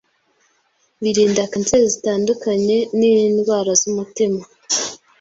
[1.01, 4.41] birinda kanseri zitandukanye n’ indwara z’umutima